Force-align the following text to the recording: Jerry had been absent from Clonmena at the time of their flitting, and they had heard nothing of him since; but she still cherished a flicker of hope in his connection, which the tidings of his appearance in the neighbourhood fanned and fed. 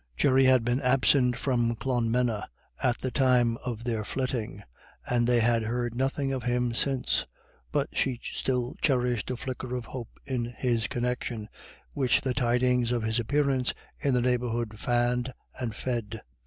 Jerry 0.17 0.45
had 0.45 0.65
been 0.65 0.81
absent 0.81 1.37
from 1.37 1.75
Clonmena 1.75 2.47
at 2.81 2.97
the 2.97 3.11
time 3.11 3.57
of 3.57 3.83
their 3.83 4.03
flitting, 4.03 4.63
and 5.07 5.27
they 5.27 5.41
had 5.41 5.61
heard 5.61 5.93
nothing 5.93 6.33
of 6.33 6.41
him 6.41 6.73
since; 6.73 7.27
but 7.71 7.87
she 7.93 8.19
still 8.23 8.73
cherished 8.81 9.29
a 9.29 9.37
flicker 9.37 9.75
of 9.75 9.85
hope 9.85 10.19
in 10.25 10.45
his 10.57 10.87
connection, 10.87 11.49
which 11.93 12.21
the 12.21 12.33
tidings 12.33 12.91
of 12.91 13.03
his 13.03 13.19
appearance 13.19 13.75
in 13.99 14.15
the 14.15 14.21
neighbourhood 14.21 14.79
fanned 14.79 15.33
and 15.59 15.75
fed. 15.75 16.21